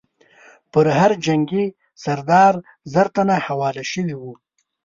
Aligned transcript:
پر 0.71 0.85
هر 0.99 1.11
جنګي 1.25 1.65
سردار 2.03 2.53
زر 2.93 3.07
تنه 3.15 3.35
حواله 3.45 3.83
شوي 3.91 4.15
وو. 4.17 4.33